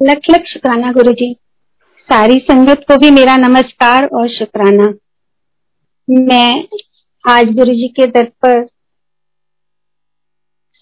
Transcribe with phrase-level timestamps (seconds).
[0.00, 1.32] लख लख शुक्राना गुरु जी
[2.08, 4.84] सारी संगत को भी मेरा नमस्कार और शुक्राना।
[6.08, 6.64] मैं
[7.24, 8.64] आज गुरु जी के दर पर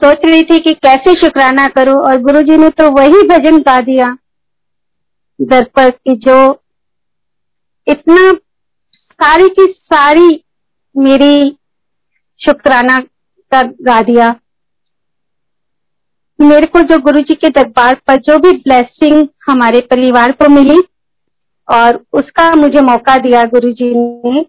[0.01, 3.81] सोच रही थी कि कैसे शुक्राना करूँ और गुरु जी ने तो वही भजन गा
[3.81, 4.11] दिया
[5.41, 6.39] दर पर कि जो
[7.87, 8.31] इतना
[9.21, 10.29] सारी की सारी
[10.97, 11.57] मेरी
[12.41, 12.99] शुक्राना
[13.53, 14.35] का गा दिया।
[16.39, 20.81] मेरे को जो गुरु जी के दरबार पर जो भी ब्लेसिंग हमारे परिवार को मिली,
[21.69, 24.45] और उसका मुझे मौका दिया गुरु जी ने।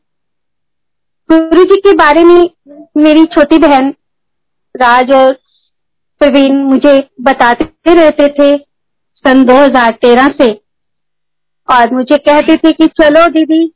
[1.30, 2.50] गुरु जी के बारे में
[2.98, 3.94] मेरी छोटी बहन
[4.76, 5.32] राज और
[6.22, 8.58] प्रवीण मुझे बताते रहते थे
[9.26, 10.52] सन 2013 से।
[11.68, 13.74] और मुझे कहते थे कि चलो दीदी,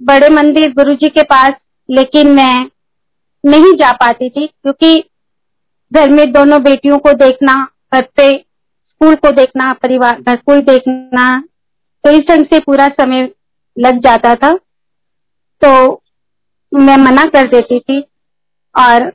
[0.00, 1.52] बड़े मंदिर गुरु जी के पास,
[1.88, 2.66] लेकिन मैं
[3.44, 5.09] नहीं जा पाती थी, क्योंकि
[5.92, 7.54] घर में दोनों बेटियों को देखना,
[7.94, 8.30] घर पे
[8.88, 11.42] स्कूल को देखना, परिवार, घर को ही देखना
[12.04, 13.28] तो इस ढंग से पूरा समय
[13.76, 14.52] लग जाता था।
[15.62, 16.02] तो
[16.72, 18.00] मैं मना कर देती थी
[18.74, 19.08] और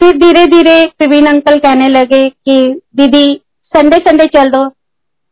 [0.00, 3.40] फिर धीरे धीरे प्रवीण अंकल कहने लगे कि, दीदी
[3.72, 4.68] संडे संडे चल दो।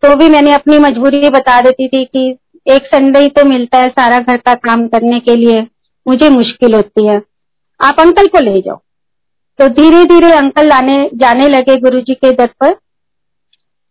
[0.02, 3.88] तो भी मैंने अपनी मजबूरी बता देती थी कि एक संडे ही तो मिलता है
[3.88, 5.66] सारा घर का काम करने के लिए।
[6.06, 7.20] मुझे मुश्किल होती है।
[7.80, 8.80] आप अंकल को ले जाओ।
[9.58, 12.72] तो धीरे धीरे अंकल आने जाने लगे गुरु जी के दर पर।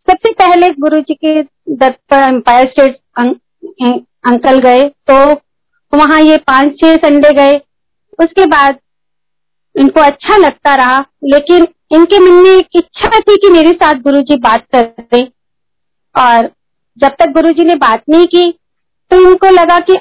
[0.07, 1.41] सबसे पहले गुरु जी के
[1.73, 3.33] दर पर एम्पायर स्टेट अं,
[4.25, 5.17] अंकल गए तो
[5.93, 7.55] वहाँ ये पाँच छह संडे गए।
[8.19, 8.79] उसके बाद
[9.75, 14.21] इनको अच्छा लगता रहा लेकिन इनके मन में एक इच्छा थी कि मेरे साथ गुरु
[14.21, 15.21] जी बात करते
[16.15, 16.49] और
[16.97, 18.51] जब तक गुरु जी ने बात नहीं की
[19.11, 19.95] तो इनको लगा कि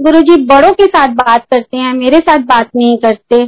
[0.00, 3.44] गुरु जी बड़ों के साथ बात करते हैं मेरे साथ बात नहीं करते।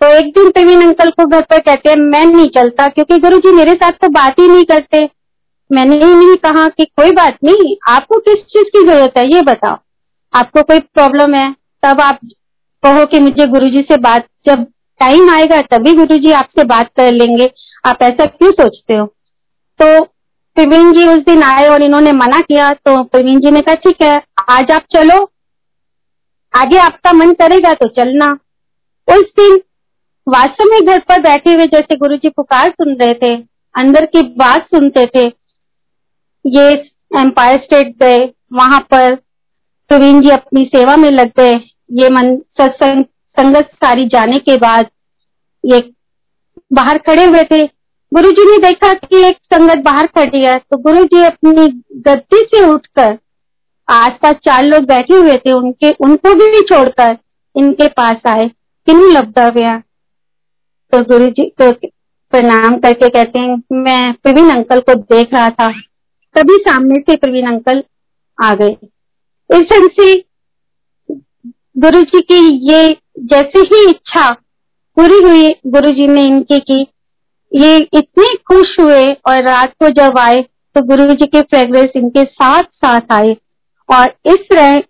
[0.00, 3.38] तो एक दिन प्रवीण अंकल को घर पर कहते हैं, मैं नहीं चलता, क्योंकि गुरु
[3.38, 5.08] जी मेरे साथ तो बात ही नहीं करते।
[5.70, 9.42] मैंने ही नहीं कहा कि कोई बात नहीं, आपको किस चीज़ की ज़रूरत है, ये
[9.42, 9.76] बताओ।
[10.34, 11.50] आपको कोई प्रॉब्लम है,
[11.82, 12.18] तब आप
[12.82, 14.64] कहो कि मुझे गुरु जी से बात, जब
[15.00, 17.50] टाइम आएगा तभी गुरु जी आपसे बात कर लेंगे।
[17.86, 19.06] आप ऐसा क्यों सोचते हो?
[19.80, 20.04] तो
[20.56, 24.02] प्रवीण जी उस दिन आए और इन्होंने मना किया तो प्रवीण जी ने कहा, ठीक
[24.02, 24.20] है,
[24.50, 25.18] आज आप चलो,
[26.54, 28.32] आगे आपका मन करेगा तो चलना।
[29.08, 29.58] उस दिन
[30.26, 33.34] वास्तव में घर पर बैठे हुए जैसे गुरु जी पुकार सुन रहे थे,
[33.74, 35.26] अंदर की बात सुनते थे,
[36.44, 36.70] ये
[37.18, 38.18] एम्पायर स्टेट गए,
[38.52, 39.14] वहाँ पर
[39.90, 41.52] प्रवीण जी अपनी सेवा में लग गए,
[41.92, 43.04] ये मन, सत्संग
[43.36, 44.86] संगत सारी जाने के बाद
[45.64, 45.80] ये
[46.70, 47.64] बाहर खड़े हुए थे।
[48.12, 51.66] गुरु जी ने देखा कि एक संगत बाहर खड़ी है तो गुरु जी अपनी
[52.02, 53.16] गद्दी से उठकर,
[53.88, 57.16] आसपास चार लोग बैठे हुए थे, उनके, उनको भी छोड़कर,
[57.56, 58.48] इनके पास आए,
[58.88, 59.82] किन्हीं लब्धा गया
[60.92, 61.70] तो गुरु जी को
[62.32, 65.68] प्रणाम करके कहते हैं, मैं प्रवीण अंकल को देख रहा था।
[66.36, 67.82] तभी सामने से प्रवीण अंकल
[68.38, 68.76] आ गए।
[69.50, 70.14] इस ढंग से
[71.76, 72.38] गुरु जी की
[72.70, 74.30] ये जैसे ही इच्छा
[74.96, 76.80] पूरी हुई गुरु जी ने इनकी की
[77.52, 80.42] ये इतने खुश हुए और रात को जब आए
[80.76, 83.36] तो गुरु जी के फ्रेग्रेंस इनके साथ साथ आए
[83.88, 84.82] और इस तरह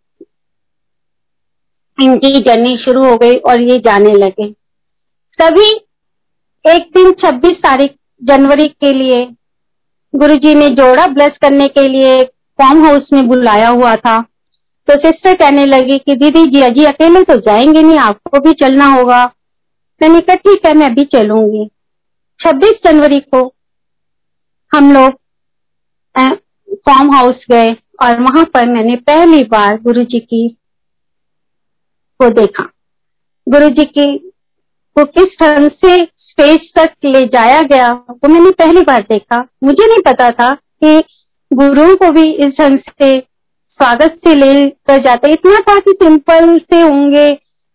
[1.99, 4.51] इनकी जर्नी शुरू हो गई और ये जाने लगे।
[5.39, 5.71] तभी
[6.71, 7.91] एक दिन 26 तारीख,
[8.25, 9.25] जनवरी के लिए
[10.15, 12.25] गुरुजी ने जोड़ा ब्लेस करने के लिए,
[12.59, 14.21] फार्म हाउस में बुलाया हुआ था।
[14.89, 18.87] तो सिस्टर कहने लगी कि दीदी जी अजी अकेले तो जाएँगे नहीं, आपको भी चलना
[18.87, 19.25] होगा।
[20.03, 21.71] मैंने कहा, ठीक है, मैं भी चलूँगी।
[22.41, 23.55] 26 जनवरी को
[24.73, 25.21] हम लोग
[26.75, 27.73] फार्म हाउस गए
[28.03, 30.49] और वहाँ पर मैंने पहली बार गुरु जी की
[32.21, 32.71] को देखा।
[33.49, 34.33] गुरु जी की
[34.97, 39.87] को किस ढंग से स्टेज तक ले जाया गया वो मैंने पहली बार देखा। मुझे
[39.87, 40.99] नहीं पता था कि
[41.51, 46.59] गुरुओं को भी इस ढंग से स्वागत से ले कर जाते इतना था कि सिंपल
[46.61, 47.27] से होंगे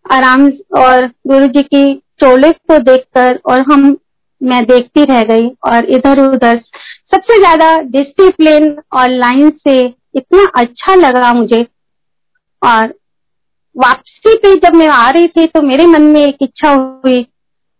[0.06, 0.46] आराम
[0.78, 3.96] और गुरु जी की चोले को देखकर और हम,
[4.40, 6.60] मैं देखती रह गई और इधर उधर।
[7.12, 9.78] सबसे ज़्यादा डिसिप्लिन और लाइन से
[10.16, 11.62] इतना अच्छा लगा मुझे।
[12.62, 12.94] और
[13.76, 17.22] वापसी पे जब मैं आ रही थी तो मेरे मन में एक इच्छा हुई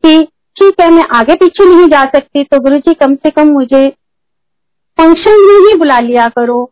[0.04, 0.20] कि
[0.62, 2.42] ठीक है मैं आगे पीछे नहीं जा सकती?
[2.44, 3.88] तो गुरु जी कम से कम मुझे
[4.98, 6.70] फ़ंक्शन में ही बुला लिया करो।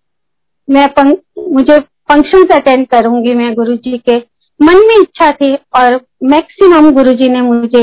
[0.68, 1.10] मैं फं,
[1.52, 4.16] मुझे फ़ंक्शन अटेंड करूँगी मैं गुरु जी के।
[4.60, 7.82] मन में इच्छा थी और मैक्सिमम गुरु जी ने मुझे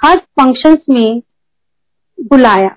[0.00, 1.22] हर फ़ंक्शंस में
[2.30, 2.76] बुलाया।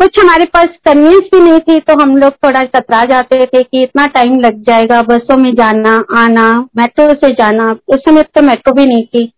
[0.00, 3.82] कुछ हमारे पास कन्वींस भी नहीं थी तो हम लोग थोड़ा कतरा जाते थे कि
[3.82, 8.74] इतना टाइम लग जाएगा बसों में जाना आना मेट्रो से जाना। उस समय तो मेट्रो
[8.74, 9.32] भी नहीं थी।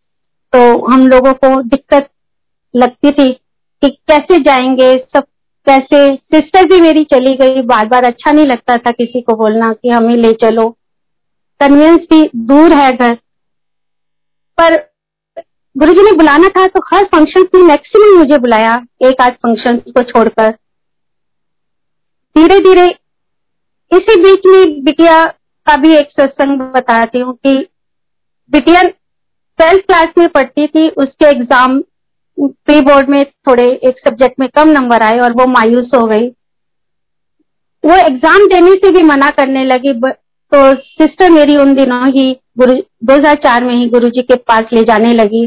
[0.52, 2.08] तो हम लोगों को दिक्कत
[2.74, 3.32] लगती थी
[3.82, 5.24] कि कैसे जाएँगे, सब
[5.66, 9.72] कैसे सिस्टर भी मेरी चली गई। बार बार अच्छा नहीं लगता था किसी को बोलना
[9.72, 10.68] कि हमें ले चलो।
[11.60, 13.14] कन्वेंस भी दूर है घर।
[14.58, 14.76] पर
[15.76, 19.76] गुरु जी ने बुलाना था तो हर फ़ंक्शन में मैक्सिमम मुझे बुलाया। एक आध फ़ंक्शन
[19.76, 20.50] को छोड़कर।
[22.36, 22.86] धीरे धीरे
[23.90, 25.24] इसी बीच में बिटिया
[25.66, 27.54] का भी एक सत्संग बताती हूँ कि
[28.50, 28.82] बिटिया
[29.58, 31.80] ट्वेल्थ क्लास में पढ़ती थी, उसके एग्ज़ाम
[32.38, 36.26] प्री बोर्ड में थोड़े एक सब्जेक्ट में कम नंबर आए और वो मायूस हो गई।
[37.84, 39.92] वो एग्ज़ाम देने से भी मना करने लगी
[40.52, 42.74] तो सिस्टर मेरी उन दिनों ही गुरु
[43.06, 45.44] 2004 में ही गुरु जी के पास ले जाने लगी।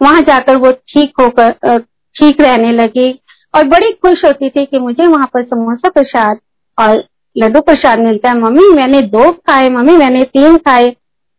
[0.00, 1.78] वहाँ जाकर वो ठीक होकर
[2.16, 3.10] ठीक रहने लगी
[3.54, 6.38] और बड़ी खुश होती थी कि मुझे वहाँ पर समोसा प्रसाद
[6.78, 7.04] और
[7.36, 10.88] लड्डू प्रसाद मिलता है। मम्मी, मैंने दो खाए, मम्मी, मैंने तीन खाए।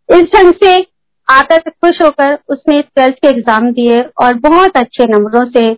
[0.09, 0.77] इस ढंग से
[1.29, 5.71] आकर खुश होकर उसने ट्वेल्थ के एग्ज़ाम दिए और बहुत अच्छे नंबरों से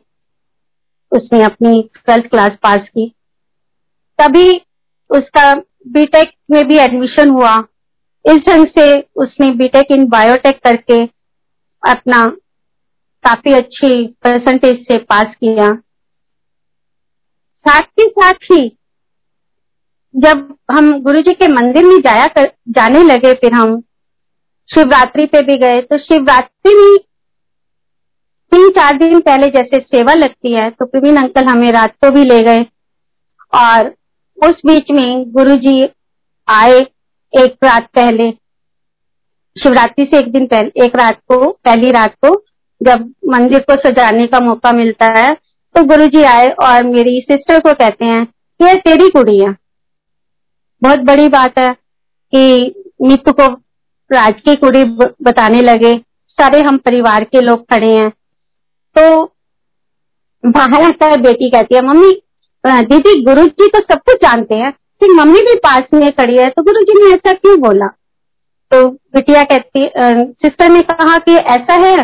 [1.11, 3.07] उसने अपनी ट्वेल्थ क्लास पास की।
[4.19, 4.49] तभी
[5.09, 5.53] उसका
[5.87, 7.57] बीटेक में भी एडमिशन हुआ।
[8.25, 11.03] इस ढंग से उसने बीटेक इन बायोटेक करके
[11.83, 12.25] अपना
[13.23, 15.71] काफ़ी अच्छी परसेंटेज से पास किया।
[17.65, 18.67] साथ ही साथ ही
[20.15, 23.81] जब हम गुरु जी के मंदिर में जाया कर, जाने लगे फिर हम
[24.71, 26.97] शिवरात्रि पे भी गए तो शिवरात्रि में
[28.51, 32.23] तीन चार दिन पहले जैसे सेवा लगती है तो प्रवीण अंकल हमें रात को भी
[32.25, 32.65] ले गए।
[33.53, 33.87] और
[34.37, 35.81] उस बीच में गुरु जी
[36.47, 36.79] आए
[37.33, 38.29] एक रात पहले,
[39.55, 42.35] शिवरात्रि से एक दिन पहले, एक रात को, पहली रात को
[42.81, 45.33] जब मंदिर को सजाने का मौका मिलता है
[45.75, 48.21] तो गुरु जी आए और मेरी सिस्टर को कहते हैं
[48.59, 49.51] ये तेरी है।
[50.81, 51.69] बहुत बड़ी बात है
[52.33, 53.47] कि नीतू को
[54.11, 54.83] राज की कुड़ी
[55.23, 55.93] बताने लगे
[56.37, 58.09] सारे हम परिवार के लोग खड़े हैं।
[58.95, 59.23] तो
[60.43, 62.11] बाहर आता है बेटी कहती है मम्मी
[62.63, 64.71] दीदी गुरु जी तो सब कुछ जानते हैं
[65.01, 67.87] फिर मम्मी भी पास में खड़ी है तो गुरु जी ने ऐसा क्यों बोला?
[68.71, 71.95] तो बिटिया कहती सिस्टर ने कहा कि ऐसा है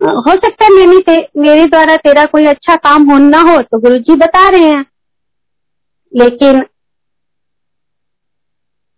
[0.00, 3.78] हो सकता है मैंने ते, मेरे द्वारा तेरा कोई अच्छा काम हो ना हो तो
[3.80, 4.84] गुरु जी बता रहे हैं।
[6.12, 6.60] लेकिन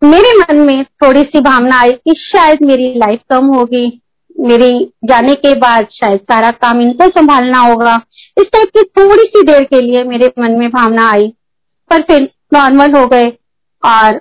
[0.02, 3.86] मेरे मन में थोड़ी सी भावना आई कि शायद मेरी लाइफ कम होगी।
[4.38, 4.72] मेरी
[5.04, 7.94] जाने के बाद शायद सारा काम इनको संभालना होगा।
[8.36, 11.28] इस टाइप की थोड़ी सी देर के लिए मेरे मन में भावना आई,
[11.90, 13.30] पर फिर नॉर्मल हो गए
[13.82, 14.20] और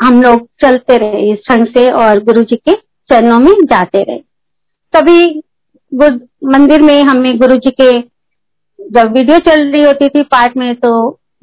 [0.00, 2.74] हम लोग चलते रहे इस ढंग से और गुरु जी के
[3.10, 4.18] चरणों में जाते रहे।
[4.94, 5.42] तभी
[6.46, 7.90] मंदिर में हमें गुरु जी के
[8.78, 10.92] जब वीडियो चल रही होती थी पाठ में तो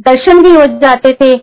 [0.01, 1.35] दर्शन भी हो जाते थे।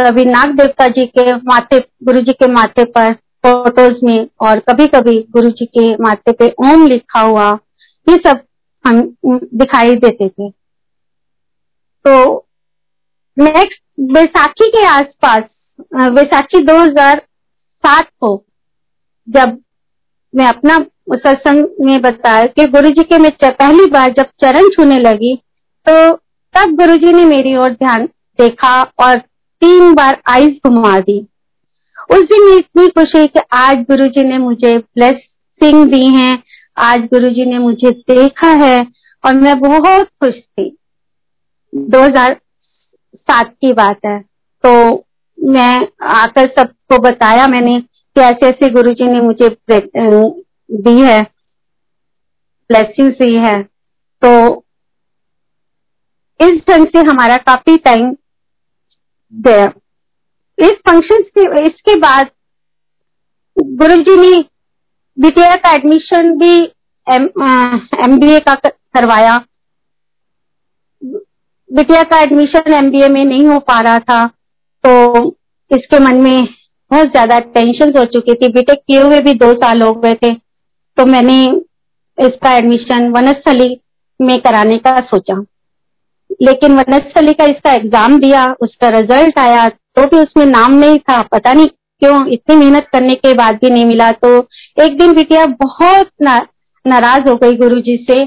[0.00, 3.12] कभी नाग देवता जी के माथे, गुरु जी के माथे पर
[3.44, 7.48] फ़ोटोज़ में और कभी कभी गुरु जी के माथे पे ओम लिखा हुआ
[8.06, 8.40] ये सब
[8.84, 10.50] हम दिखाई देते थे।
[12.04, 12.46] तो
[13.36, 13.82] नेक्स्ट
[14.12, 15.42] बैसाखी के आसपास
[16.12, 18.32] बैसाखी 2007 को
[19.28, 19.58] जब
[20.34, 20.76] मैं अपना
[21.14, 25.34] सत्संग में बताया कि गुरु जी के मैं पहली बार जब चरण छूने लगी
[25.86, 25.94] तो
[26.54, 28.06] तब गुरु जी ने मेरी ओर ध्यान
[28.38, 29.22] देखा और
[29.62, 31.18] तीन बार आईज घुमा दी।
[32.10, 36.42] उस दिन मैं इतनी खुशी कि आज गुरु जी ने मुझे ब्लेसिंग दी है,
[36.76, 38.78] आज गुरु जी ने मुझे देखा है
[39.24, 40.76] और मैं बहुत खुश थी।
[41.74, 44.18] 2007 की बात है।
[44.64, 44.72] तो
[45.38, 51.22] मैं आकर सबको बताया मैंने कि ऐसे ऐसे गुरु जी ने मुझे दी है
[52.70, 53.62] ब्लेसिंग दी है।
[54.22, 54.30] तो
[56.40, 58.12] इस ढंग से हमारा काफ़ी टाइम
[59.32, 59.64] गया
[60.58, 62.30] इस फ़ंक्शन के, इसके बाद
[63.56, 64.38] गुरु जी ने
[65.18, 66.56] बिटिया का एडमिशन भी
[67.06, 67.28] एम
[68.04, 69.36] एमबीए का करवाया।
[71.70, 74.26] बिटिया का एडमिशन एमबीए में नहीं हो पा रहा था
[74.84, 74.92] तो
[75.70, 76.44] इसके मन में
[76.90, 80.32] बहुत ज़्यादा टेंशन हो चुकी थी। बीटेक किए हुए भी दो साल हो गए थे
[80.98, 81.36] तो मैंने
[82.18, 83.68] इसका एडमिशन वनस्थली
[84.20, 85.34] में कराने का सोचा।
[86.40, 91.20] लेकिन वनस्थली का इसका एग्ज़ाम दिया उसका रिज़ल्ट आया तो भी उसमें नाम नहीं था
[91.32, 91.66] पता नहीं
[92.02, 94.28] क्यों इतनी मेहनत करने के बाद भी नहीं मिला। तो
[94.82, 96.36] एक दिन बिटिया बहुत ना,
[96.84, 98.24] नाराज़ हो गई गुरुजी से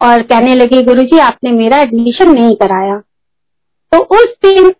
[0.00, 2.96] और कहने लगी गुरुजी आपने मेरा एडमिशन नहीं कराया।
[3.92, 4.70] तो उस दिन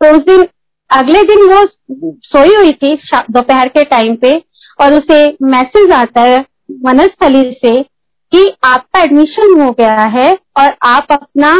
[0.00, 0.46] तो उस दिन
[0.90, 1.64] अगले दिन वो
[2.24, 2.94] सोई हुई थी
[3.30, 4.32] दोपहर के टाइम पे
[4.78, 6.44] और उसे मैसेज आता है
[6.84, 7.72] वनस्थली से
[8.32, 11.58] कि आपका एडमिशन हो गया है और आप अपना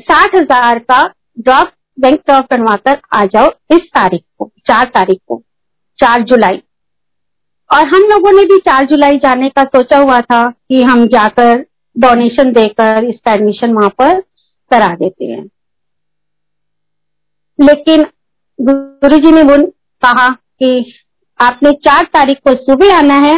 [0.00, 1.02] साठ हज़ार का
[1.38, 5.42] ड्रॉप बैंक ड्रॉप बनवाकर आ जाओ इस तारीख को, चार तारीख को,
[5.98, 6.62] चार जुलाई।
[7.70, 11.64] और हम लोगों ने भी चार जुलाई जाने का सोचा हुआ था कि हम जाकर
[11.96, 14.20] डोनेशन देकर इसका एडमिशन वहाँ पर
[14.70, 15.44] करा देते हैं।
[17.58, 18.06] लेकिन
[18.58, 19.64] गुरु जी ने बोल,
[20.02, 20.94] कहा कि
[21.40, 23.36] आपने चार तारीख को सुबह आना है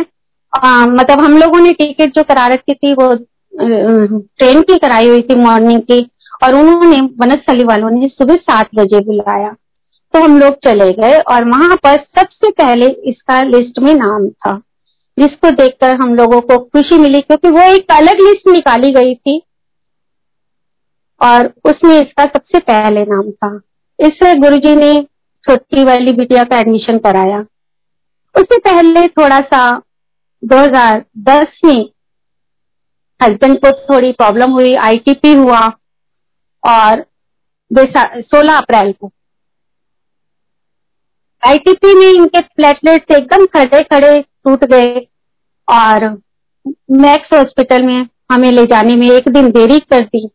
[0.52, 3.14] आ, मतलब हम लोगों ने टिकट जो करा रखी थी वो
[3.54, 6.00] ट्रेन की कराई हुई थी मॉर्निंग की
[6.44, 9.50] और उन्होंने वनस्थली वालों ने सुबह सात बजे बुलाया।
[10.14, 14.56] तो हम लोग चले गए और वहाँ पर सबसे पहले इसका लिस्ट में नाम था
[15.18, 19.40] जिसको देखकर हम लोगों को खुशी मिली क्योंकि वो एक अलग लिस्ट निकाली गई थी
[21.20, 23.60] और उसमें इसका सबसे पहले नाम था।
[23.98, 24.92] इससे गुरुजी ने
[25.44, 27.40] छोटी वाली बिटिया का एडमिशन कराया।
[28.34, 29.62] उससे पहले थोड़ा सा
[30.42, 31.84] 2010 में
[33.20, 35.60] हस्बैंड को थोड़ी प्रॉब्लम हुई आईटीपी हुआ
[36.62, 37.04] और
[37.70, 39.10] 16 अप्रैल को।
[41.42, 45.06] आईटीपी में इनके प्लेटलेट्स एकदम खड़े खड़े टूट गए
[45.68, 46.08] और
[46.92, 50.28] मैक्स हॉस्पिटल में हमें ले जाने में एक दिन देरी कर दी।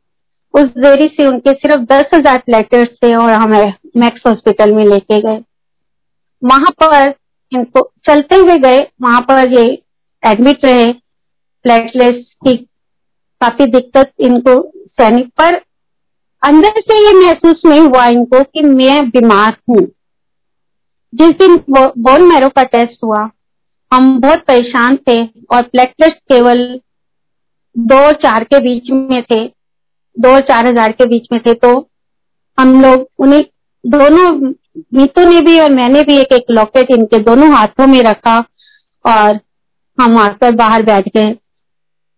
[0.53, 5.19] उस देरी से उनके सिर्फ़ दस हज़ार प्लेटलेट्स थे और हमें मैक्स हॉस्पिटल में लेके
[5.21, 5.39] गए।
[6.41, 7.13] वहाँ पर
[7.51, 9.82] इनको, चलते हुए गए, वहाँ पर ये
[10.23, 10.91] एडमिट रहे
[11.65, 12.55] प्लेटलेट्स की
[13.41, 14.61] काफ़ी दिक्कत इनको
[15.01, 15.55] सैनिक पर
[16.43, 19.81] अंदर से ये महसूस नहीं हुआ इनको कि मैं बीमार हूँ।
[21.13, 23.29] जिस दिन बोन मैरो का टेस्ट हुआ,
[23.91, 26.63] हम बहुत परेशान थे और प्लेटलेट्स केवल
[27.75, 31.77] दो चार के बीच में थे, दो चार हज़ार के बीच में थे तो
[32.57, 33.43] हम लोग उन्हें,
[33.83, 34.31] दोनों
[34.93, 38.37] नीतू ने भी और मैंने भी एक एक लॉकेट इनके दोनों हाथों में रखा
[39.05, 39.39] और
[39.97, 41.35] हम आकर बाहर बैठ गए।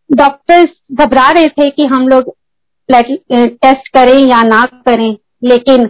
[0.09, 2.33] डॉक्टर्स घबरा रहे थे कि हम लोग
[2.89, 5.81] टेस्ट करें या ना करें, लेकिन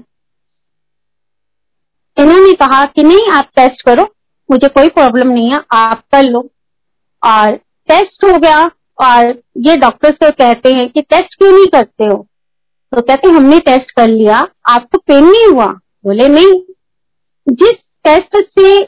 [2.18, 4.04] इन्होंने कहा कि नहीं, आप टेस्ट करो,
[4.50, 6.40] मुझे कोई प्रॉब्लम नहीं है, आप कर लो।
[7.24, 7.56] और
[7.90, 8.64] टेस्ट हो गया,
[8.98, 12.16] और ये डॉक्टर से कहते हैं कि टेस्ट क्यों नहीं करते हो?
[12.92, 15.66] तो कहते हमने टेस्ट कर लिया, आपको पेन नहीं हुआ?
[16.06, 16.54] बोले, नहीं।
[17.48, 17.74] जिस
[18.04, 18.84] टेस्ट से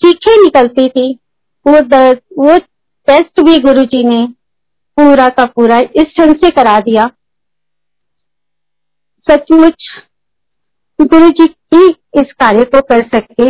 [0.00, 1.18] चीखें निकलती थी
[1.66, 2.58] वो दर्द, वो
[3.08, 4.26] टेस्ट भी गुरुजी ने
[4.98, 7.06] पूरा का पूरा इस ढंग से करा दिया।
[9.26, 9.88] सचमुच
[10.98, 11.44] गुरु जी
[11.74, 11.88] ही
[12.20, 13.48] इस कार्य को कर सके।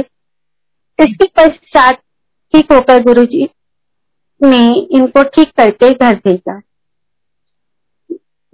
[0.98, 1.94] इसके पश्चात
[2.54, 3.48] ठीक होकर गुरु जी
[4.40, 6.58] ने इनको ठीक करके घर भेजा।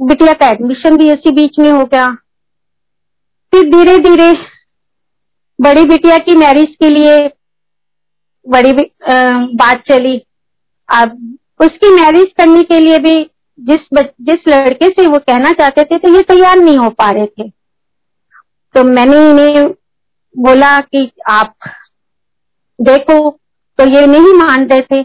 [0.00, 2.08] बिटिया का एडमिशन भी उसी बीच में हो गया।
[3.52, 4.32] फिर धीरे धीरे
[5.58, 7.28] बड़ी बिटिया की मैरिज के लिए
[8.46, 8.90] बड़ी भी
[9.56, 10.16] बात चली।
[10.88, 13.14] अब उसकी मैरिज करने के लिए भी
[13.58, 17.26] जिस जिस लड़के से वो कहना चाहते थे तो ये तैयार नहीं हो पा रहे
[17.28, 17.48] थे।
[18.74, 19.68] तो मैंने इन्हें
[20.34, 21.54] बोला कि आप
[22.78, 23.18] देखो
[23.78, 25.00] तो ये नहीं मान रहे थे।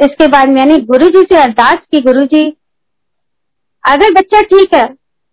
[0.00, 2.44] इसके बाद मैंने गुरु जी से अरदास की गुरु जी
[3.84, 4.86] अगर बच्चा ठीक है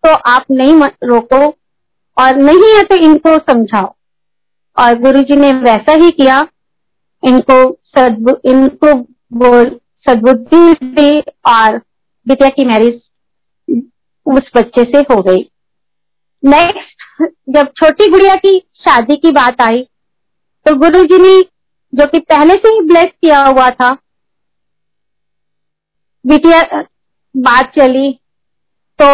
[0.04, 1.46] तो आप नहीं रोको,
[2.18, 3.94] और नहीं है तो इनको समझाओ।
[4.78, 6.42] और गुरु जी ने वैसा ही किया।
[7.26, 8.94] इनको सद इनको
[9.38, 9.70] बोल
[10.06, 11.78] सदबुद्धि दी और
[12.28, 13.02] बिटिया की मैरिज
[14.26, 15.42] उस बच्चे से हो गई।
[16.44, 19.82] नेक्स्ट जब छोटी गुड़िया की शादी की बात आई
[20.66, 21.40] तो गुरु जी ने
[21.94, 23.92] जो कि पहले से ही ब्लेस किया हुआ था
[26.26, 26.62] बिटिया
[27.36, 28.12] बात चली
[29.00, 29.08] तो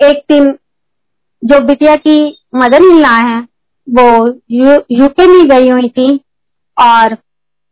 [0.00, 0.52] एक दिन
[1.42, 2.18] जो बिटिया की
[2.54, 3.38] मदर मिलना है
[3.88, 4.08] वो
[4.50, 6.08] यू, यूके में गई हुई थी।
[6.80, 7.16] और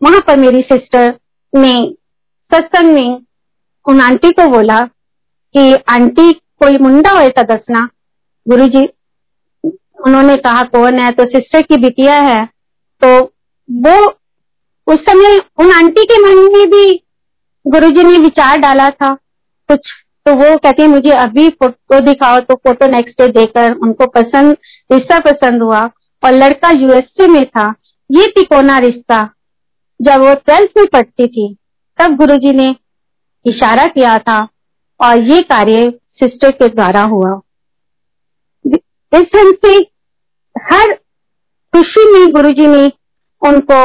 [0.03, 1.19] वहाँ पर मेरी सिस्टर
[1.57, 1.95] ने,
[2.55, 3.21] सत्संग में
[3.89, 4.77] उन आंटी को बोला
[5.57, 7.89] कि, आंटी, कोई मुंडा हो था दसना?
[8.49, 8.89] गुरु जी
[10.07, 11.11] उन्होंने कहा, कौन है?
[11.11, 12.49] तो सिस्टर की बिटिया है।
[13.05, 13.25] तो
[13.71, 14.07] वो,
[14.87, 17.05] उस समय उन आंटी के मन में भी
[17.67, 19.15] गुरु जी ने विचार डाला था
[19.69, 19.91] कुछ।
[20.27, 24.57] तो वो कहती है, मुझे अभी फ़ोटो दिखाओ तो फ़ोटो नेक्स्ट डे देकर उनको पसंद,
[24.93, 25.91] रिश्ता पसंद हुआ
[26.25, 27.75] और लड़का यूएसए में था।
[28.11, 29.23] ये तिकोना रिश्ता
[30.01, 31.55] जब वो ट्वेल्थ में पढ़ती थी,
[31.99, 32.71] तब गुरुजी ने
[33.47, 34.39] इशारा किया था
[35.01, 37.41] और ये कार्य सिस्टर के द्वारा हुआ।
[38.65, 39.75] इस ढंग से
[40.57, 40.95] हर
[41.75, 42.87] खुशी में गुरुजी ने
[43.43, 43.85] उनको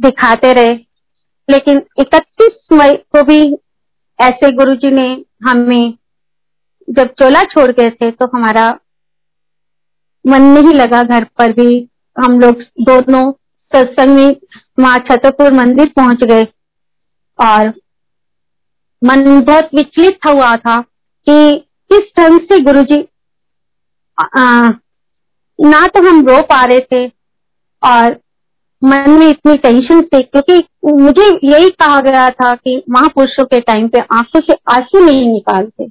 [0.00, 0.74] दिखाते रहे,
[1.48, 3.40] लेकिन इकतीस मई को भी
[4.18, 5.08] ऐसे गुरुजी ने
[5.44, 5.94] हमें
[6.88, 8.68] जब चोला छोड़ गए थे तो हमारा
[10.24, 13.30] मन नहीं लगा घर पर भी हम लोग दोनों
[13.72, 14.36] सत्संग में
[14.80, 16.46] वहाँ छतरपुर मंदिर पहुँच गए।
[17.38, 17.72] और
[19.02, 20.80] मन बहुत विचलित हुआ था
[21.26, 21.56] कि
[21.90, 23.04] किस ढंग से गुरुजी
[25.58, 27.06] ना तो हम रो पा रहे थे
[27.82, 28.16] और
[28.82, 33.88] मन में इतनी टेंशन थी, क्योंकि मुझे यही कहा गया था कि महापुरुषों के टाइम
[33.88, 35.84] पे आँखों से आँसू नहीं निकालते।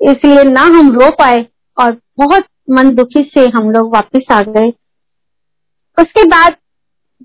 [0.00, 1.44] इसलिए ना हम रो पाए
[1.76, 4.72] और बहुत मन दुखी से हम लोग वापस आ गए।
[6.02, 6.56] उसके बाद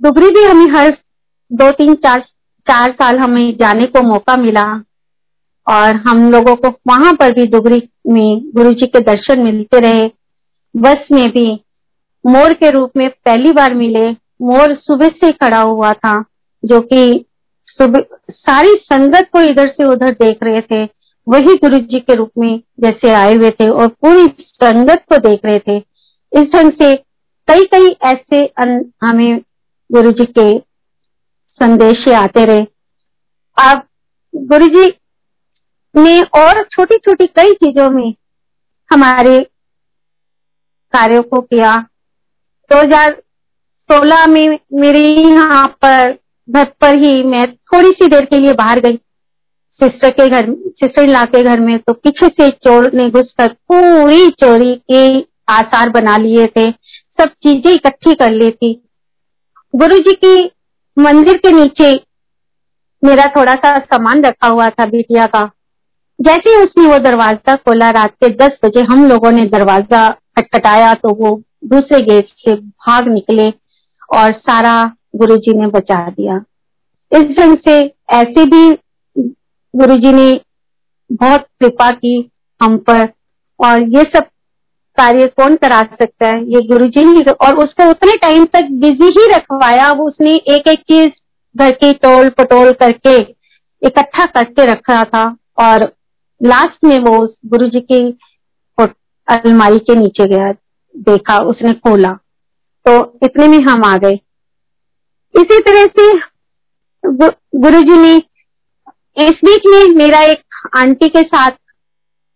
[0.03, 0.97] दुबरी भी हमें हर
[1.53, 2.19] दो, तीन, चार
[2.67, 4.83] चार साल हमें जाने को मौका मिला।
[5.67, 10.11] और हम लोगों को वहाँ पर भी दुबरी में गुरु जी के दर्शन मिलते रहे।
[10.75, 11.53] बस में भी
[12.25, 16.23] मोर के रूप में पहली बार मिले। मोर सुबह से खड़ा हुआ था,
[16.65, 17.25] जो कि
[17.67, 20.83] सुबह सारी संगत को इधर से उधर देख रहे थे।
[21.29, 25.39] वही गुरु जी के रूप में जैसे आए हुए थे और पूरी संगत को देख
[25.45, 25.77] रहे थे।
[26.33, 27.06] इस ढंग से
[27.47, 28.37] कई कई ऐसे
[29.03, 29.39] हमें
[29.89, 30.47] गुरु जी के
[31.59, 32.65] संदेश आते रहे।
[33.57, 33.81] अब
[34.33, 34.87] गुरु जी
[35.95, 38.13] ने और छोटी छोटी कई चीज़ों में
[38.89, 39.39] हमारे
[40.93, 41.75] कार्यों को किया।
[42.71, 46.11] 2016 में मेरे यहाँ पर,
[46.49, 48.95] घर पर ही मैं थोड़ी सी देर के लिए बाहर गई।
[49.81, 54.29] सिस्टर के घर, सिस्टर ला के घर में तो पीछे से चोर ने घुसकर पूरी
[54.41, 56.69] चोरी के आसार बना लिए थे।
[57.17, 58.73] सब चीज़ें इकट्ठी कर ली थी
[59.73, 60.35] गुरु जी की
[60.97, 61.93] मंदिर के नीचे
[63.03, 65.41] मेरा थोड़ा सा सामान रखा हुआ था बिटिया का।
[66.19, 70.93] जैसे ही उसने वो दरवाज़ा खोला, रात के दस बजे हम लोगों ने दरवाज़ा खटखटाया
[70.95, 73.49] तो वो दूसरे गेट से भाग निकले
[74.09, 74.73] और सारा
[75.15, 76.37] गुरु जी ने बचा दिया।
[77.11, 77.75] इस ढंग से
[78.13, 78.69] ऐसे भी
[79.73, 80.29] गुरु जी ने
[81.11, 82.15] बहुत कृपा की
[82.61, 83.07] हम पर
[83.59, 84.27] और ये सब
[84.97, 86.43] कार्य कौन करा सकता है?
[86.45, 90.67] ये गुरु जी ही और उसको उतने टाइम तक बिज़ी ही रखवाया। वो उसने एक
[90.67, 91.09] एक चीज़
[91.55, 93.17] घर की टोल पटोल करके
[93.81, 95.25] इकट्ठा करके रखा था।
[95.59, 95.93] और
[96.41, 98.17] लास्ट में वो गुरु जी की
[99.27, 100.51] अलमारी के नीचे गया,
[100.95, 102.11] देखा, उसने खोला।
[102.85, 104.13] तो इतने में हम आ गए।
[105.35, 106.11] इसी तरह से
[107.05, 108.15] गुरु जी ने
[109.25, 111.51] इस बीच में मेरा एक आंटी के साथ,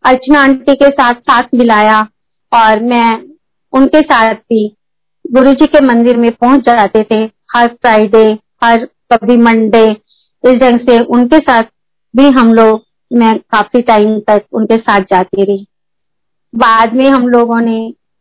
[0.03, 2.07] अर्चना आंटी के साथ साथ मिलाया।
[2.51, 3.09] और मैं
[3.73, 4.67] उनके साथ भी
[5.25, 7.23] गुरु जी के मंदिर में पहुँच जाते थे।
[7.55, 8.25] हर फ्राइडे
[8.63, 9.85] हर कभी मंडे
[10.43, 11.63] इस ढंग से उनके साथ
[12.13, 15.65] भी हम लोग, मैं काफ़ी टाइम तक उनके साथ जाती रही।
[16.53, 17.77] बाद में हम लोगों ने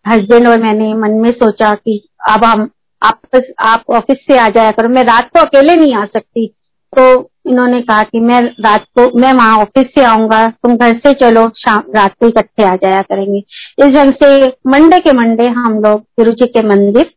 [0.07, 2.69] हस्बैंड और मैंने मन में सोचा कि अब हम
[3.03, 6.47] आप आप ऑफ़िस से आ जाया करो। मैं रात को अकेले नहीं आ सकती
[6.93, 11.13] तो इन्होंने कहा कि मैं रात को, मैं वहाँ ऑफ़िस से आऊँगा, तुम घर से
[11.15, 13.39] चलो, शाम, रात को इकट्ठे आ जाया करेंगे।
[13.79, 17.11] इस ढंग से मंडे के मंडे हम लोग गुरु जी के मंदिर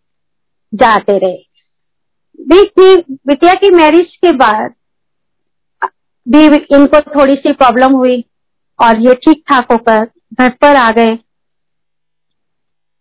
[0.74, 1.38] जाते रहे।
[2.40, 4.74] बीच में बिटिया की मैरिज के बाद
[6.28, 8.24] भी इनको थोड़ी सी प्रॉब्लम हुई
[8.80, 11.18] और ये ठीक ठाक होकर घर पर आ गए।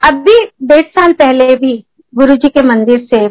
[0.03, 1.77] अब भी डेढ़ साल पहले भी
[2.12, 3.27] गुरु जी के मंदिर से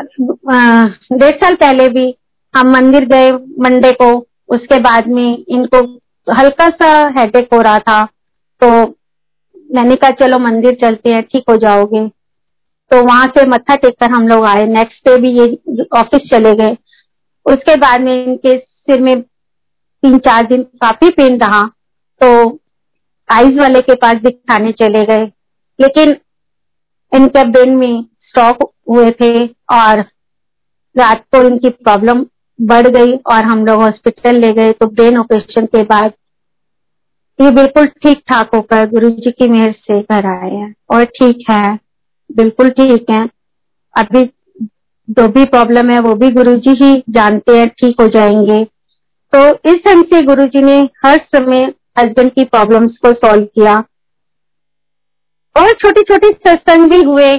[0.00, 2.14] डेढ़ साल पहले भी
[2.56, 6.00] हम मंदिर गए मंडे को, उसके बाद में इनको
[6.38, 8.04] हल्का सा हेडेक हो रहा था।
[8.62, 8.68] तो
[9.74, 12.08] मैंने कहा, चलो मंदिर चलते हैं, ठीक हो जाओगे।
[12.90, 15.58] तो वहाँ से मत्था टेक कर हम लोग आए। नेक्स्ट डे भी ये
[15.98, 16.76] ऑफ़िस चले गए।
[17.46, 21.70] उसके बाद में इनके सिर में तीन चार दिन काफ़ी पेन रहा।
[22.20, 22.60] तो
[23.32, 25.24] आइज़ वाले के पास दिखाने चले गए।
[25.80, 26.16] लेकिन
[27.12, 28.04] इनके ब्रेन में
[28.36, 30.00] स्ट्रोक हुए थे और
[30.96, 32.24] रात को इनकी प्रॉब्लम
[32.58, 36.12] बढ़ गई और हम लोग हॉस्पिटल ले गए। तो ब्रेन ऑपरेशन के बाद
[37.38, 41.44] ये बिल्कुल ठीक ठाक होकर गुरु जी की मेहर से घर आए हैं और ठीक
[41.50, 41.78] है,
[42.30, 43.24] बिल्कुल ठीक है।
[43.94, 44.24] अभी
[45.08, 48.64] जो भी प्रॉब्लम है वो भी गुरु जी ही जानते हैं, ठीक हो जाएँगे।
[49.32, 53.74] तो इस ढंग से गुरु जी ने हर समय हस्बैंड की प्रॉब्लम्स को सॉल्व किया।
[55.56, 57.34] और छोटी छोटी सत्संग भी हुए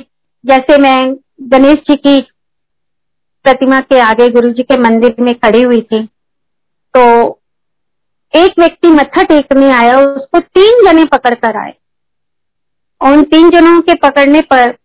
[0.48, 1.14] जैसे मैं
[1.52, 2.20] गणेश जी की
[3.46, 6.04] प्रतिमा के आगे गुरु जी के मंदिर में खड़ी हुई थी
[6.94, 7.04] तो
[8.34, 11.74] एक व्यक्ति मत्था टेकने आया, उसको तीन जने पकड़ कर आए।
[13.02, 14.76] उन तीन जनों के पकड़ने पर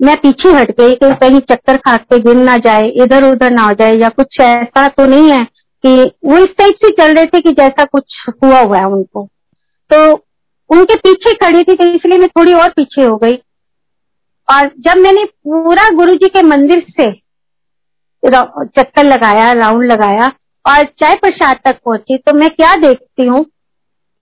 [0.00, 3.62] मैं पीछे हट गई कि कहीं चक्कर खा के गिर ना जाए, इधर उधर ना
[3.62, 5.44] हो जाए, या कुछ ऐसा तो नहीं है
[5.84, 9.28] कि वो इस टाइप से चल रहे थे कि जैसा कुछ हुआ हुआ है उनको।
[9.90, 10.12] तो
[10.70, 13.36] उनके पीछे खड़ी थी तो इसलिए मैं थोड़ी और पीछे हो गई।
[14.48, 17.10] और जब मैंने पूरा गुरु जी के मंदिर से
[18.22, 20.26] चक्कर लगाया, राउंड लगाया
[20.64, 23.44] और चाय प्रसाद तक पहुँची तो मैं क्या देखती हूँ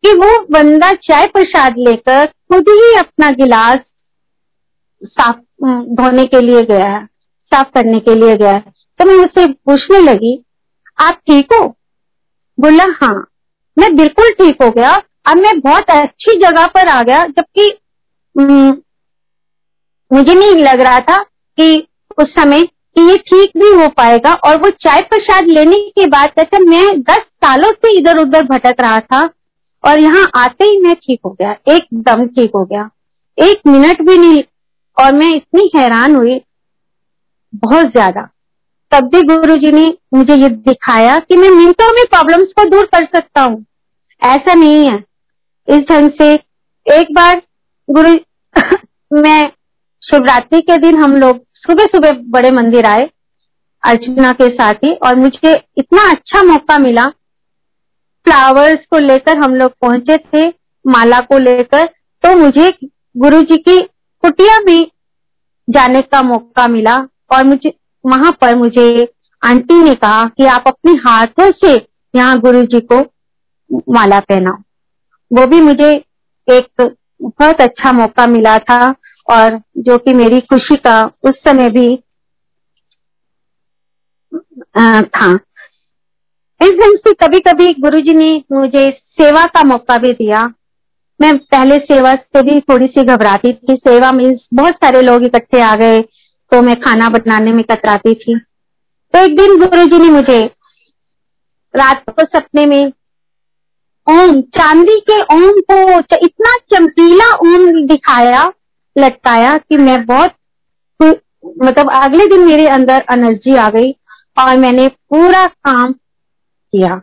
[0.04, 3.78] कि वो बंदा चाय प्रसाद लेकर खुद ही अपना गिलास
[5.02, 5.36] साफ़,
[5.94, 6.98] धोने के लिए गया,
[7.52, 10.36] साफ़ करने के लिए गया। तो मैं उससे पूछने लगी,
[10.98, 11.66] आप ठीक हो?
[12.58, 13.14] बोला हाँ
[13.76, 14.90] मैं बिल्कुल ठीक हो गया।
[15.26, 17.68] अब मैं बहुत अच्छी जगह पर आ गया, जबकि
[20.10, 21.18] मुझे नहीं लग रहा था
[21.58, 21.86] कि
[22.18, 26.30] उस समय कि ये ठीक भी हो पाएगा और वो चाय प्रसाद लेने के बाद
[26.38, 29.22] जैसे मैं दस सालों से इधर उधर भटक रहा था
[29.84, 32.88] और यहाँ आते ही मैं ठीक हो गया, एकदम ठीक हो गया।
[33.38, 34.42] एक मिनट भी नहीं
[34.96, 36.40] और मैं इतनी हैरान हुई,
[37.54, 38.28] बहुत ज़्यादा।
[38.92, 42.84] तब भी गुरु जी ने मुझे ये दिखाया कि मैं मिनटों में प्रॉब्लम्स को दूर
[42.84, 43.64] कर सकता हूँ।
[44.22, 44.96] ऐसा नहीं है।
[45.68, 46.32] इस ढंग से
[46.86, 47.42] एक बार
[47.88, 48.14] गुरु
[49.20, 49.42] मैं
[50.06, 53.08] शिवरात्रि के दिन हम लोग सुबह सुबह बड़े मंदिर आए,
[53.82, 57.06] अर्चना के साथ ही, और मुझे इतना अच्छा मौका मिला।
[58.26, 60.48] फ्लावर्स को लेकर हम लोग पहुँचे थे,
[60.84, 61.84] माला को लेकर
[62.24, 62.70] तो मुझे
[63.16, 63.78] गुरु जी की
[64.24, 64.86] कुटिया में
[65.68, 66.96] जाने का मौका मिला,
[67.32, 67.72] और मुझे,
[68.04, 69.08] वहाँ पर मुझे
[69.42, 71.74] आंटी ने कहा कि आप अपने हाथों से
[72.14, 73.00] यहाँ गुरु जी को
[73.90, 74.56] माला पहनाओ।
[75.30, 75.90] वो भी मुझे
[76.48, 76.82] एक
[77.22, 78.94] बहुत अच्छा मौका मिला था।
[79.28, 81.96] और जो कि मेरी खुशी का उस समय भी
[85.08, 85.32] था।
[86.60, 90.42] इस ढंग से कभी कभी गुरु जी ने मुझे सेवा का मौका भी दिया।
[91.20, 95.60] मैं पहले सेवा से भी थोड़ी सी घबराती थी। सेवा में बहुत सारे लोग इकट्ठे
[95.62, 96.00] आ गए
[96.52, 100.40] तो मैं खाना बनाने में कतराती थी। तो एक दिन गुरु जी ने मुझे
[101.74, 102.92] रात को सपने में
[104.06, 108.44] ओम, चांदी के ओम को इतना चमकीला ओम दिखाया
[108.98, 110.32] लटकाया कि मैं बहुत
[111.62, 113.92] मतलब अगले दिन मेरे अंदर एनर्जी आ गई
[114.38, 115.92] और मैंने पूरा काम
[116.72, 117.00] किया।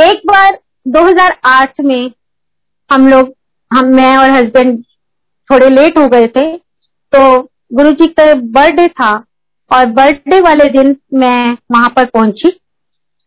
[0.00, 2.10] एक बार 2008 में
[2.92, 3.32] हम लोग,
[3.70, 4.82] हम, मैं और हस्बैंड
[5.50, 6.56] थोड़े लेट हो गए थे
[7.12, 9.12] तो गुरु जी का बर्थडे था
[9.70, 12.58] और बर्थडे वाले दिन मैं वहाँ पर पहुँची।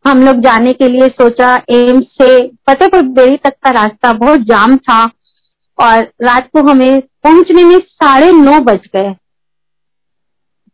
[0.08, 4.78] हम लोग जाने के लिए सोचा, एम्स से फतेहपुर बेरी तक का रास्ता बहुत जाम
[4.78, 5.10] था।
[5.77, 9.13] और रात को हमें पहुँचने में साढ़े नौ बज गए।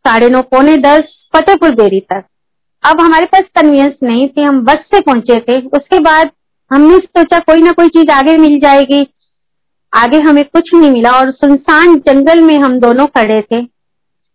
[0.04, 1.02] साढ़े नौ, पौने दस,
[1.36, 2.24] फतेहपुर बेरी तक।
[2.84, 6.30] अब हमारे पास कन्वीनियंस नहीं थे, हम बस से पहुँचे थे। उसके बाद
[6.70, 9.06] हमने सोचा कोई ना कोई चीज़ आगे मिल जाएगी।
[9.92, 13.60] आगे हमें कुछ नहीं मिला और सुनसान जंगल में हम दोनों खड़े थे।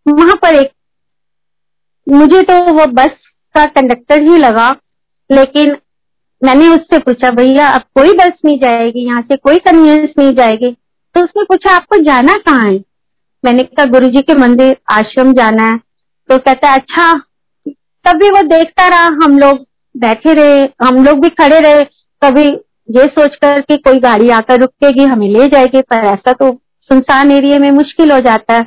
[0.06, 0.72] वहाँ पर एक,
[2.08, 3.10] मुझे तो वो बस
[3.56, 4.70] का कंडक्टर ही लगा,
[5.30, 5.76] लेकिन
[6.44, 10.72] मैंने उससे पूछा, भैया, अब कोई बस नहीं जाएगी, यहाँ से कोई कन्वीनियंस नहीं जाएगी?
[11.16, 12.84] तो उसने पूछा, आपको जाना कहाँ है?
[13.46, 15.78] मैंने कहा गुरु जी के मंदिर आश्रम जाना है।
[16.30, 17.22] तो कहता है अच्छा।
[18.08, 19.66] तभी वो देखता रहा, हम लोग
[19.98, 21.84] बैठे रहे, हम लोग भी खड़े रहे।
[22.24, 22.50] कभी
[22.92, 27.60] ये सोचकर कि कोई गाड़ी आकर रुकेगी, हमें ले जाएगी, पर ऐसा तो सुनसान एरिया
[27.60, 28.64] में मुश्किल हो जाता है।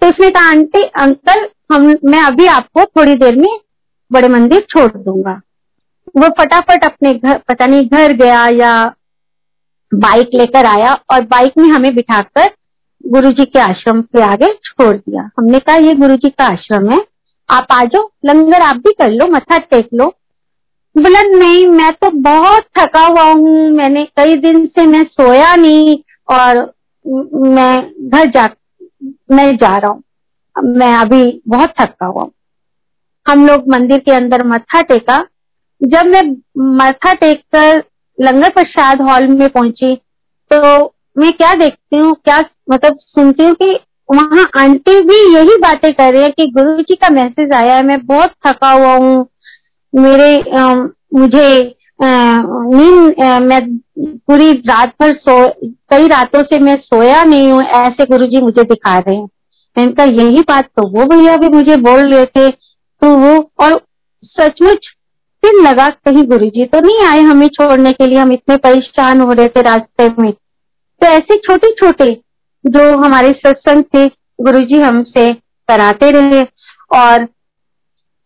[0.00, 3.60] तो उसने कहा, आंटी, अंकल, हम, मैं अभी आपको थोड़ी देर में
[4.12, 5.40] बड़े मंदिर छोड़ दूँगा।
[6.16, 8.94] वो फटाफट अपने घर, पता नहीं घर गया या
[9.94, 12.50] बाइक लेकर आया और बाइक में हमें बिठाकर
[13.06, 16.90] गुरु जी के आश्रम के आगे छोड़ दिया। हमने कहा, ये गुरु जी का आश्रम
[16.90, 16.98] है।
[17.50, 20.14] आप आ जाओ। लंगर आप भी कर लो मथा टेक लो।
[20.96, 25.98] बोला, नहीं, मैं तो बहुत थका हुआ हूँ। मैंने कई दिन से मैं सोया नहीं
[26.28, 26.74] और
[27.34, 28.48] मैं घर जा,
[29.30, 30.02] मैं जा रहा हूँ।
[30.64, 32.32] मैं अभी बहुत थका हुआ हूँ।
[33.28, 35.26] हम लोग मंदिर के अंदर मत्था टेका।
[35.80, 36.22] जब मैं
[36.76, 37.82] माथा टेक कर
[38.18, 39.94] लंगर प्रसाद हॉल में पहुँची
[40.50, 40.60] तो
[41.18, 42.38] मैं क्या देखती हूँ क्या
[42.70, 43.72] मतलब सुनती हूँ कि
[44.08, 47.82] वहाँ आंटी भी यही बातें कर रही है कि गुरु जी का मैसेज आया है
[47.82, 49.26] मैं बहुत थका हुआ हूँ।
[49.92, 50.74] मेरे आ,
[51.14, 53.60] मुझे नींद मैं
[53.98, 55.36] पूरी रात भर सो
[55.90, 59.28] कई रातों से मैं सोया नहीं हूँ ऐसे गुरु जी मुझे दिखा रहे हैं।
[59.76, 63.80] मैंने कहा यही बात तो वो भैया भी मुझे बोल रहे थे तो वो और
[64.24, 64.88] सचमुच
[65.42, 69.32] फिर लगा कहीं गुरुजी तो नहीं आए हमें छोड़ने के लिए, हम इतने परेशान हो
[69.32, 72.10] रहे थे रास्ते में। तो ऐसे छोटे छोटे
[72.64, 74.06] जो हमारे सत्संग थे,
[74.38, 75.32] गुरुजी हमसे
[75.68, 76.42] कराते रहे
[76.90, 77.26] और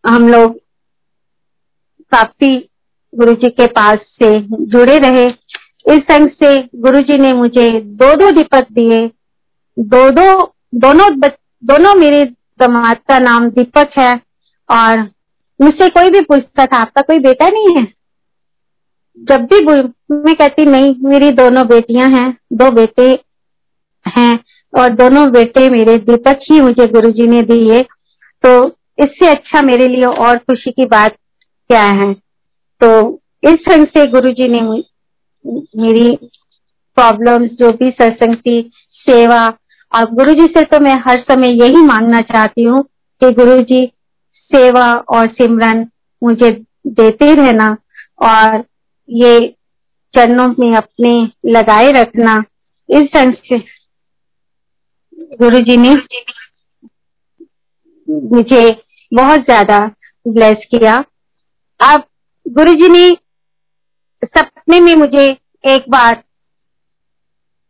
[0.03, 0.57] हम लोग
[2.11, 2.57] काफ़ी
[3.13, 4.31] गुरु जी के पास से
[4.67, 5.25] जुड़े रहे।
[5.85, 9.05] इस संग से गुरु जी ने मुझे दो दो दीपक दिए।
[9.77, 11.09] दो दो दोनों
[11.63, 12.23] दोनों मेरे
[12.59, 14.13] दमाद का नाम दीपक है
[14.69, 15.09] और
[15.61, 17.83] मुझसे कोई भी पूछता था, आपका कोई बेटा नहीं है?
[19.17, 23.09] जब भी मैं कहती, नहीं, मेरी दोनों बेटियाँ हैं, दो बेटे
[24.05, 24.33] हैं
[24.73, 27.81] और दोनों बेटे मेरे दीपक ही मुझे गुरुजी ने दिए
[28.43, 28.51] तो
[28.99, 31.15] इससे अच्छा मेरे लिए और खुशी की बात
[31.69, 32.13] क्या है?
[32.13, 34.61] तो इस ढंग से गुरुजी ने
[35.77, 36.15] मेरी
[36.97, 38.61] प्रॉब्लम्स, जो भी सत्संग की
[39.07, 39.47] सेवा,
[39.91, 42.83] और गुरुजी से तो मैं हर समय यही मांगना चाहती हूँ
[43.21, 43.85] कि गुरुजी
[44.53, 45.85] सेवा और सिमरन
[46.21, 46.51] मुझे
[46.89, 47.75] देते रहना
[48.21, 48.63] और
[49.09, 49.39] ये
[50.13, 51.13] चरणों में अपने
[51.51, 52.43] लगाए रखना।
[52.89, 53.57] इस ढंग से
[55.39, 55.95] गुरु जी ने
[58.31, 58.69] मुझे
[59.11, 59.79] बहुत ज़्यादा
[60.25, 60.97] ब्लेस किया।
[61.79, 62.03] अब
[62.45, 63.09] गुरु जी ने
[64.23, 65.25] सपने में मुझे
[65.65, 66.23] एक बार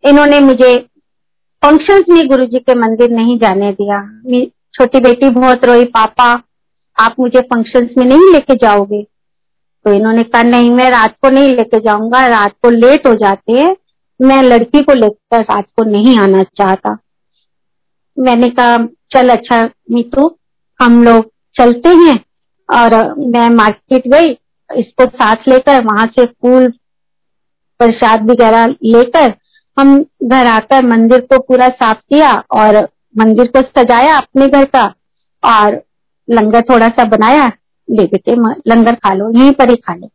[0.04, 0.78] इन्होंने मुझे
[1.64, 4.00] फ़ंक्शंस में गुरु जी के मंदिर नहीं जाने दिया।
[4.74, 6.36] छोटी बेटी बहुत रोई, पापा
[7.00, 9.08] आप मुझे फ़ंक्शंस में नहीं लेके जाओगे।
[9.86, 13.52] तो इन्होंने कहा, नहीं, मैं रात को नहीं लेके जाऊँगा, रात को लेट हो जाते
[13.52, 13.76] हैं।
[14.22, 16.98] मैं लड़की को लेकर रात को नहीं आना चाहता।
[18.20, 20.38] मैंने कहा, चल अच्छा मीतू,
[20.82, 22.26] हम लोग चलते हैं।
[22.74, 24.28] और मैं मार्केट गई,
[24.78, 26.74] इसको साथ लेकर, वहाँ से फूल,
[27.80, 29.34] प्रसाद वगैरह लेकर,
[29.80, 34.94] हम घर आकर मंदिर को पूरा साफ़ किया और मंदिर को सजाया अपने घर का।
[35.44, 35.84] और
[36.30, 37.52] लंगर थोड़ा सा बनाया,
[37.92, 38.36] ले बेटे
[38.68, 40.10] लंगर खा लो, यहीं पर ही खा लो।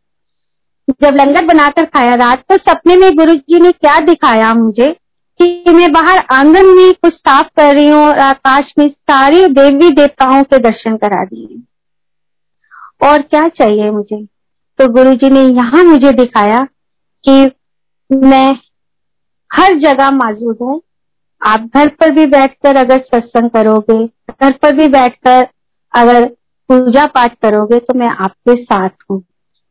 [0.89, 4.95] जब लंगर बनाकर खाया रात को, सपने में गुरु जी ने क्या दिखाया मुझे
[5.41, 9.89] कि मैं बाहर आँगन में कुछ साफ़ कर रही हूँ और आकाश में सारे देवी
[9.89, 11.61] देवताओं के दर्शन करा दिए।
[13.07, 14.25] और क्या चाहिए मुझे?
[14.77, 16.67] तो गुरु जी ने यहाँ मुझे दिखाया
[17.29, 17.51] कि
[18.15, 18.57] मैं
[19.53, 20.81] हर जगह मौजूद हूँ।
[21.41, 25.47] आप घर पर भी बैठकर अगर सत्संग करोगे, घर पर भी बैठकर
[25.93, 26.25] अगर
[26.69, 29.23] पूजा पाठ करोगे तो मैं आपके साथ हूँ।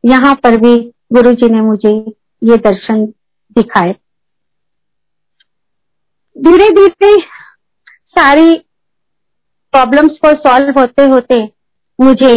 [0.03, 0.75] यहाँ पर भी
[1.13, 1.91] गुरु जी ने मुझे
[2.41, 3.05] ये दर्शन
[3.55, 3.95] दिखाए।
[6.35, 7.15] धीरे धीरे
[8.09, 8.53] सारी
[9.73, 11.37] प्रॉब्लम्स को सॉल्व होते होते
[11.99, 12.35] मुझे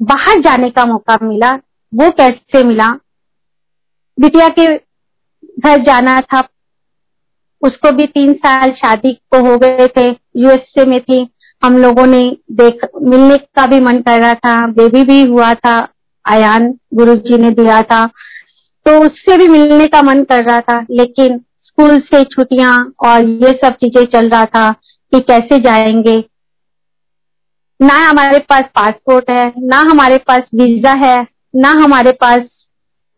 [0.00, 1.50] बाहर जाने का मौका मिला।
[1.92, 2.88] वो कैसे मिला?
[4.18, 4.66] बिटिया के
[5.58, 6.40] घर जाना था।
[7.62, 11.22] उसको भी तीन साल शादी को हो गए थे। यूएसए में थी।
[11.62, 15.76] हम लोगों ने देख, मिलने का भी मन कर रहा था बेबी भी हुआ था,
[16.24, 18.06] आयान गुरु जी ने दिया था।
[18.86, 23.52] तो उससे भी मिलने का मन कर रहा था, लेकिन स्कूल से छुट्टियाँ और ये
[23.64, 24.70] सब चीज़ें चल रहा था
[25.12, 26.16] कि कैसे जाएँगे।
[27.80, 32.40] ना हमारे पास पासपोर्ट है, ना हमारे पास वीज़ा है, ना हमारे पास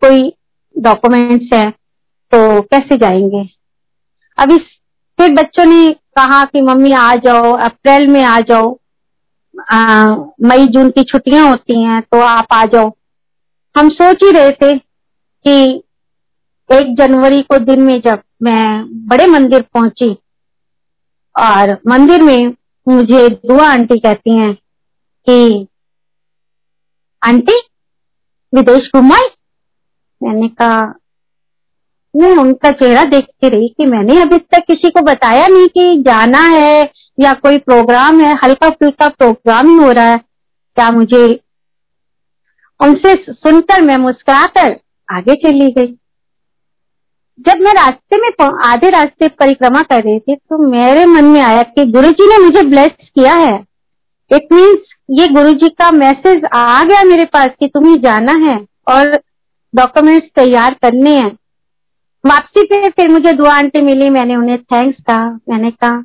[0.03, 0.33] कोई
[0.75, 1.71] डॉक्यूमेंट्स है
[2.33, 3.49] तो कैसे जाएँगे?
[4.39, 4.57] अभी
[5.23, 8.71] फिर बच्चों ने कहा कि मम्मी आ जाओ, अप्रैल में आ जाओ।
[10.43, 12.91] मई, जून की छुट्टियाँ होती हैं तो आप आ जाओ।
[13.75, 15.53] हम सोच ही रहे थे कि
[16.71, 20.11] एक जनवरी को दिन में जब मैं बड़े मंदिर पहुँची,
[21.37, 22.55] और मंदिर में
[22.87, 25.67] मुझे दुआ आंटी कहती हैं कि,
[27.23, 27.61] आंटी,
[28.53, 29.31] विदेश घुमाए
[30.21, 30.83] मैंने कहा
[32.15, 36.41] मैं उनका चेहरा देखती रही कि मैंने अभी तक किसी को बताया नहीं कि जाना
[36.49, 36.83] है
[37.19, 41.25] या कोई प्रोग्राम है हल्का फुल्का प्रोग्राम ही हो रहा है। क्या मुझे
[42.81, 44.77] उनसे सुनकर मैं मुस्कुराकर
[45.09, 45.95] आगे चली गई।
[47.39, 48.29] जब मैं रास्ते में
[48.65, 52.63] आधे रास्ते परिक्रमा कर रही थी तो मेरे मन में आया कि गुरुजी ने मुझे
[52.63, 53.55] ब्लेस किया है।
[54.31, 58.57] इट मीन्स ये गुरुजी का मैसेज आ गया मेरे पास कि तुम्हें जाना है
[58.89, 59.13] और
[59.75, 61.31] डॉक्यूमेंट्स तैयार करने हैं।
[62.25, 66.03] वापसी पे फिर मुझे दो आंटी मिली, मैंने उन्हें थैंक्स कहा, मैंने कहा,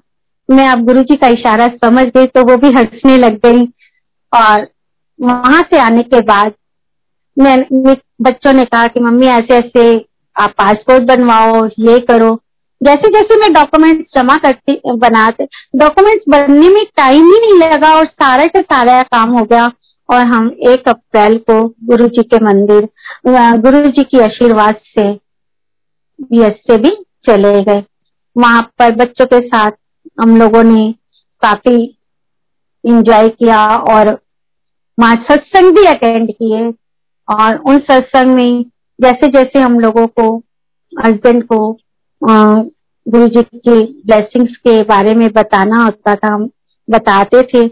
[0.49, 3.65] मैं अब गुरु जी का इशारा समझ गई तो वो भी हंसने लग गई।
[4.34, 4.67] और
[5.19, 6.53] वहाँ से आने के बाद
[7.38, 9.95] मैं बच्चों ने कहा कि, मम्मी ऐसे ऐसे
[10.36, 12.34] आप पासपोर्ट बनवाओ, ये करो।
[12.82, 18.06] जैसे जैसे मैं डॉक्यूमेंट्स जमा करती, बनाते डॉक्यूमेंट्स बनने में टाइम ही नहीं लगा और
[18.06, 19.71] सारा का सारा काम हो गया।
[20.10, 22.88] और हम एक अप्रैल को गुरु जी के मंदिर
[23.62, 25.08] गुरु जी की आशीर्वाद से
[26.19, 26.89] बीएस से भी
[27.27, 27.84] चले गए।
[28.36, 29.71] वहाँ पर बच्चों के साथ
[30.21, 30.91] हम लोगों ने
[31.41, 31.84] काफ़ी
[32.84, 34.10] इंजॉय किया और
[34.97, 36.62] वहाँ सत्संग भी अटेंड किए
[37.27, 38.63] और उन सत्संग में
[38.99, 40.36] जैसे जैसे हम लोगों को
[40.93, 41.60] हस्बैंड को
[42.21, 46.49] गुरु जी के ब्लेसिंग्स के बारे में बताना होता था, हम
[46.88, 47.65] बताते थे,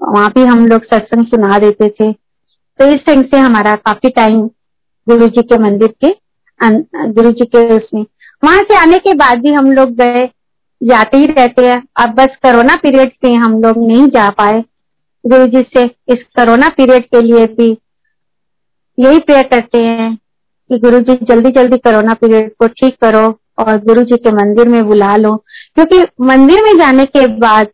[0.00, 4.40] वहाँ भी हम लोग सत्संग सुना देते थे। तो इस ढंग से हमारा काफ़ी टाइम
[5.06, 6.08] गुरु जी के मंदिर के
[6.60, 8.04] गुरु जी के उसमें।
[8.42, 10.26] वहाँ से आने के बाद भी हम लोग गए,
[10.80, 14.62] जाते ही रहते हैं। अब बस कोरोना पीरियड से हम लोग नहीं जा पाए।
[15.24, 17.70] गुरु जी से इस कोरोना पीरियड के लिए भी
[18.98, 23.26] यही प्रेयर करते हैं कि गुरु जी जल्दी जल्दी कोरोना पीरियड को ठीक करो
[23.58, 25.34] और गुरु जी के मंदिर में बुला लो।
[25.74, 27.68] क्योंकि मंदिर में जाने के बाद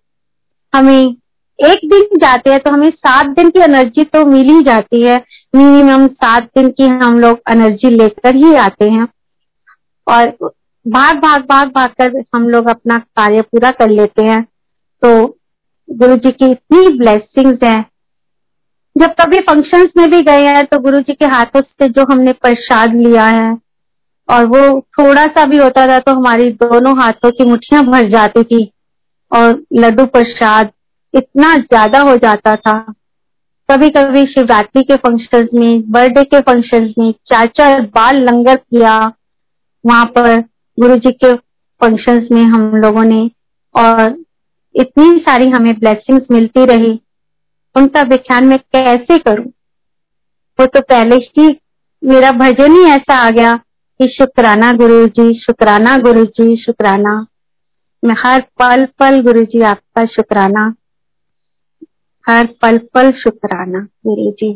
[0.72, 1.16] हमें
[1.58, 5.16] एक दिन जाते हैं तो हमें सात दिन की एनर्जी तो मिल ही जाती है।
[5.56, 9.06] मिनिमम सात दिन की हम लोग एनर्जी लेकर ही आते हैं।
[10.06, 10.28] और
[10.86, 14.42] भाग भाग भाग भाग कर हम लोग अपना कार्य पूरा कर लेते हैं।
[15.02, 15.26] तो
[15.88, 17.84] गुरु जी की इतनी ब्लेसिंग्स हैं।
[18.96, 22.32] जब कभी फ़ंक्शंस में भी गए हैं तो गुरु जी के हाथों से जो हमने
[22.34, 23.56] प्रसाद लिया है,
[24.28, 28.42] और वो थोड़ा सा भी होता था तो हमारी दोनों हाथों की मुठियाँ भर जाती
[28.44, 28.62] थी,
[29.32, 30.70] और लड्डू प्रसाद
[31.14, 32.78] इतना ज़्यादा हो जाता था।
[33.70, 39.12] कभी कभी शिवरात्रि के फ़ंक्शंस में बर्थडे के फ़ंक्शंस में चार चार बार लंगर किया।
[39.86, 40.38] वहाँ पर
[40.80, 41.34] गुरु जी के
[41.80, 43.30] फ़ंक्शंस में हम लोगों ने
[43.74, 44.24] और
[44.74, 47.00] इतनी सारी हमें ब्लेसिंग्स मिलती रही।
[47.76, 49.46] उनका व्याख्यान में कैसे करूँ?
[50.58, 51.60] वो तो पहले ही
[52.04, 53.54] मेरा भजन ही ऐसा आ गया
[54.00, 57.26] कि शुक्राना गुरु जी शुक्राना गुरु जी शुक्राना।
[58.04, 60.74] मैं हर पल पल गुरु जी आपका शुक्राना।
[62.26, 64.52] हर पल पल शुक्राना गुरु जी।